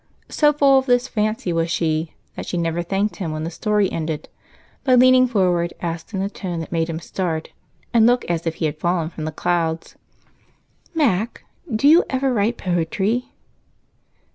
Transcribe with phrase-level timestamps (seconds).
[0.29, 3.91] So full of this fancy was she that she never thanked him when the story
[3.91, 4.29] ended
[4.83, 7.51] but, leaning forward, asked in a tone that made him start
[7.93, 9.95] and look as if he had fallen from the clouds:
[10.95, 13.31] "Mac, do you ever write poetry?"